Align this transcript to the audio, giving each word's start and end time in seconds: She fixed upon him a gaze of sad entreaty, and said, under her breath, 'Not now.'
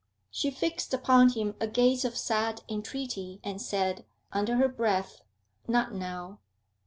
She 0.31 0.49
fixed 0.49 0.95
upon 0.95 1.29
him 1.33 1.53
a 1.59 1.67
gaze 1.67 2.03
of 2.05 2.17
sad 2.17 2.63
entreaty, 2.67 3.39
and 3.43 3.61
said, 3.61 4.03
under 4.31 4.55
her 4.55 4.67
breath, 4.67 5.21
'Not 5.67 5.93
now.' 5.93 6.39